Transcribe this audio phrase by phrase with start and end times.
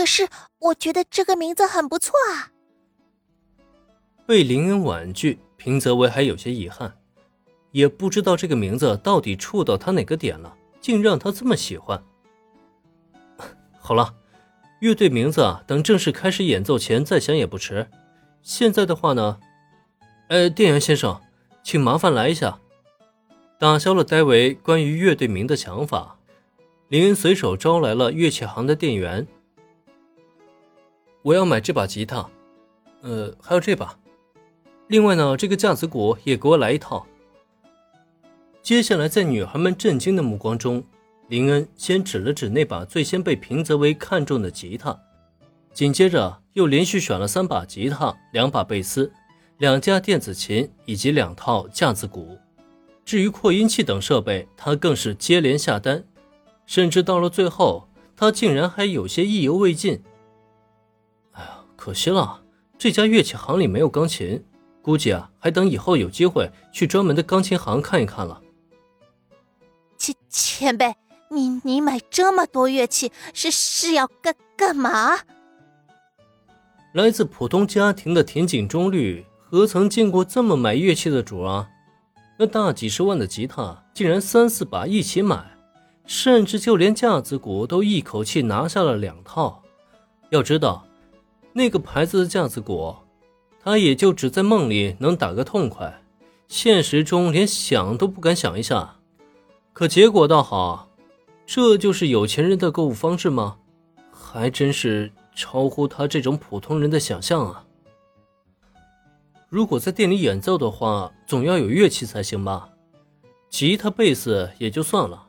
[0.00, 2.48] 可是我觉得这个名字很不错啊。
[4.24, 6.96] 被林恩婉拒，平泽唯还有些遗憾，
[7.70, 12.02] 也不知道这个名字到底触到他哪个点了，竟让他这么喜欢。
[13.78, 14.14] 好了，
[14.80, 17.86] 乐队名字啊，等正式开始演奏前再想也不迟。
[18.40, 19.38] 现在的话呢，
[20.28, 21.20] 呃，店员先生，
[21.62, 22.58] 请麻烦来一下。
[23.58, 26.16] 打消了戴维关于乐队名的想法，
[26.88, 29.28] 林恩随手招来了乐器行的店员。
[31.22, 32.28] 我要买这把吉他，
[33.02, 33.94] 呃，还有这把。
[34.88, 37.06] 另外呢，这个架子鼓也给我来一套。
[38.62, 40.82] 接下来，在女孩们震惊的目光中，
[41.28, 44.98] 林恩先指了指那把最先被平泽唯看中的吉他，
[45.74, 49.12] 紧接着又连续选了三把吉他、两把贝斯、
[49.58, 52.38] 两架电子琴以及两套架子鼓。
[53.04, 56.02] 至于扩音器等设备，他更是接连下单，
[56.64, 60.02] 甚至到了最后，他竟然还有些意犹未尽。
[61.80, 62.42] 可惜了，
[62.76, 64.44] 这家乐器行里没有钢琴，
[64.82, 68.42] 估计啊，还等以后有机会去专门的钢琴行看一看了。
[69.96, 70.94] 前前辈，
[71.30, 75.20] 你你买这么多乐器是是要干干嘛？
[76.92, 81.66] 来自普通家庭的田井中律，何曾见过这么买乐器的主啊？
[82.38, 85.56] 那大几十万的吉他，竟然三四把一起买，
[86.04, 89.62] 甚至就连架子鼓都一口气拿下了两套。
[90.28, 90.84] 要知道，
[91.52, 92.94] 那个牌子的架子鼓，
[93.62, 96.02] 他也就只在梦里能打个痛快，
[96.48, 98.96] 现实中连想都不敢想一下。
[99.72, 100.88] 可结果倒好，
[101.46, 103.56] 这就是有钱人的购物方式吗？
[104.12, 107.64] 还真是超乎他这种普通人的想象啊！
[109.48, 112.68] 如果在店里演奏的话，总要有乐器才行吧？
[113.48, 115.26] 吉他、贝斯也就算了，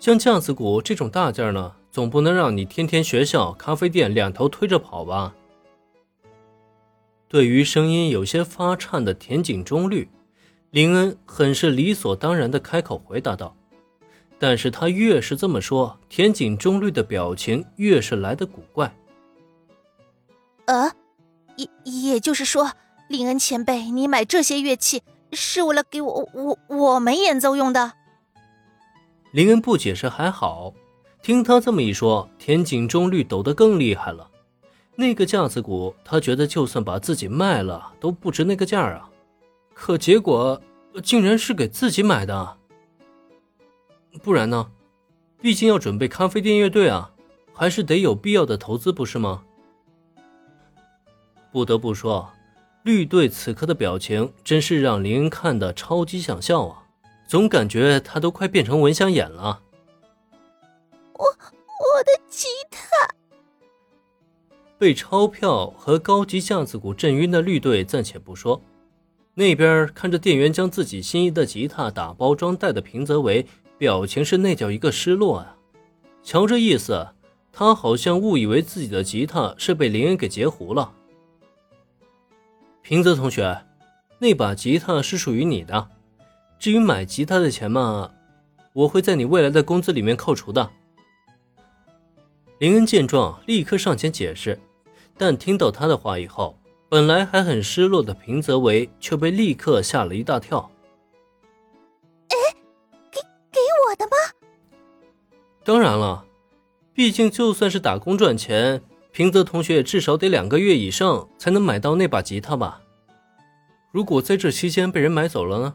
[0.00, 5.32] 像架子鼓这种大件呢，总不能让你天天学校、咖啡店两头推着跑吧？
[7.34, 10.08] 对于声音有些发颤的田井中律，
[10.70, 13.56] 林恩很是理所当然的开口回答道。
[14.38, 18.94] 但是他越是这么说，田井中律的表情越是来的古怪。
[20.66, 20.92] 呃，
[21.56, 22.70] 也也就是说。
[23.08, 27.94] 林恩前辈，你买这些乐器是为了给我我我们演奏用的？
[29.32, 30.72] 林恩不解释还好，
[31.20, 34.30] 听他这么一说，田井中律抖得更厉害了。
[34.96, 39.10] 那个架子鼓，他觉得就算把自己卖了都不值那个价啊！
[39.74, 40.60] 可结果
[41.02, 42.56] 竟然是给自己买的，
[44.22, 44.70] 不然呢？
[45.40, 47.10] 毕竟要准备咖啡店乐队啊，
[47.52, 49.42] 还是得有必要的投资，不是吗？
[51.50, 52.30] 不得不说。
[52.84, 56.84] 绿队此刻的表情真是让林恩看的超级想笑啊，
[57.26, 59.60] 总感觉他都快变成蚊香眼了。
[64.84, 68.60] 被钞票和高级架子鼓震晕的绿队暂且不说，
[69.32, 73.46] 那边看着店员将自己心仪的吉他打包装袋的平泽唯，
[73.78, 75.56] 表情是那叫一个失落啊。
[76.22, 77.08] 瞧这意思，
[77.50, 80.92] 他好像误以为自己的吉他是被林恩给截胡了。
[82.82, 83.64] 平泽同学，
[84.18, 85.88] 那把吉他是属于你的。
[86.58, 88.10] 至于买吉他的钱嘛，
[88.74, 90.70] 我会在你未来的工资里面扣除的。
[92.58, 94.60] 林恩见状，立刻上前解释，
[95.16, 96.58] 但听到他的话以后，
[96.88, 100.70] 本来还很失落的平泽唯却被立刻吓了一大跳。
[102.28, 102.36] 哎，
[103.10, 103.20] 给
[103.50, 104.16] 给我的吗？
[105.64, 106.24] 当然了，
[106.92, 108.82] 毕竟就算是打工赚钱。
[109.12, 112.80] 平泽同学至少得两个月以上才能买到那把吉他吧？
[113.92, 115.74] 如果在这期间被人买走了呢？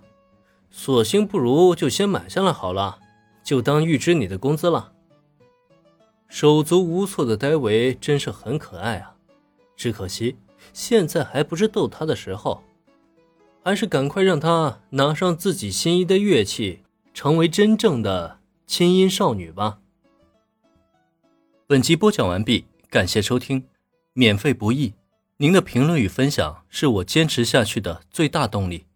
[0.69, 2.99] 索性不如就先买下来好了，
[3.41, 4.91] 就当预支你的工资了。
[6.27, 9.15] 手足无措的戴维真是很可爱啊，
[9.79, 10.35] 只可惜
[10.73, 12.61] 现在还不是逗他的时候，
[13.63, 16.81] 还是赶快让他拿上自己心仪的乐器，
[17.13, 19.79] 成为真正的轻音少女吧。
[21.65, 22.65] 本集播讲完毕。
[22.89, 23.65] 感谢收听，
[24.13, 24.95] 免费不易，
[25.37, 28.87] 您的评论与分享是我坚持下去的最大动力。